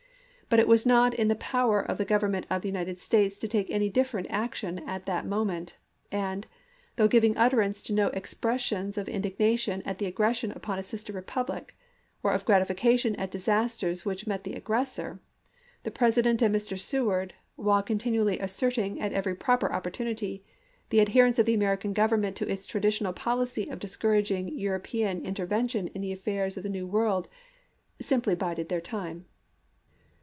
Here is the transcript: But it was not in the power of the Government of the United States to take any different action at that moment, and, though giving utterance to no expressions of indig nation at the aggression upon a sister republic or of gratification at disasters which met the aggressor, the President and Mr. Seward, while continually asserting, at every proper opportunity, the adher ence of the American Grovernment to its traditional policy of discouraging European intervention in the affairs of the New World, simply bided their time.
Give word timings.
But 0.49 0.59
it 0.59 0.67
was 0.67 0.85
not 0.85 1.13
in 1.13 1.29
the 1.29 1.35
power 1.35 1.79
of 1.81 1.97
the 1.97 2.03
Government 2.03 2.45
of 2.49 2.61
the 2.61 2.67
United 2.67 2.99
States 2.99 3.37
to 3.39 3.47
take 3.47 3.69
any 3.71 3.87
different 3.89 4.27
action 4.29 4.79
at 4.79 5.05
that 5.05 5.25
moment, 5.25 5.77
and, 6.11 6.45
though 6.97 7.07
giving 7.07 7.37
utterance 7.37 7.81
to 7.83 7.93
no 7.93 8.09
expressions 8.09 8.97
of 8.97 9.07
indig 9.07 9.39
nation 9.39 9.81
at 9.85 9.97
the 9.97 10.07
aggression 10.07 10.51
upon 10.51 10.77
a 10.77 10.83
sister 10.83 11.13
republic 11.13 11.77
or 12.21 12.33
of 12.33 12.43
gratification 12.43 13.15
at 13.15 13.31
disasters 13.31 14.03
which 14.03 14.27
met 14.27 14.43
the 14.43 14.51
aggressor, 14.55 15.21
the 15.83 15.89
President 15.91 16.41
and 16.41 16.53
Mr. 16.53 16.77
Seward, 16.77 17.33
while 17.55 17.81
continually 17.81 18.37
asserting, 18.39 18.99
at 18.99 19.13
every 19.13 19.35
proper 19.37 19.71
opportunity, 19.71 20.43
the 20.89 20.97
adher 20.99 21.27
ence 21.27 21.39
of 21.39 21.45
the 21.45 21.53
American 21.53 21.93
Grovernment 21.93 22.35
to 22.35 22.51
its 22.51 22.65
traditional 22.65 23.13
policy 23.13 23.69
of 23.69 23.79
discouraging 23.79 24.49
European 24.49 25.25
intervention 25.25 25.87
in 25.87 26.01
the 26.01 26.11
affairs 26.11 26.57
of 26.57 26.63
the 26.63 26.67
New 26.69 26.85
World, 26.85 27.29
simply 28.01 28.35
bided 28.35 28.67
their 28.67 28.81
time. 28.81 29.23